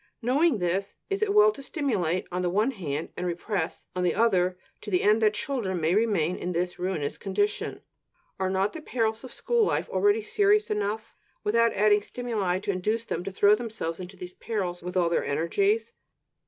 [0.19, 4.01] Knowing this, is it well to stimulate on the one hand and to repress on
[4.01, 7.81] the other, to the end that children may remain in this ruinous condition?
[8.39, 13.05] Are not the perils of school life already serious enough, without adding stimuli to induce
[13.05, 15.93] them to throw themselves into these perils with all their energies?